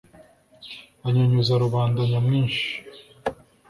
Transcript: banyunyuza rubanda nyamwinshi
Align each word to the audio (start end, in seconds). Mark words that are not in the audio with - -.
banyunyuza 1.01 1.53
rubanda 1.63 1.99
nyamwinshi 2.11 2.67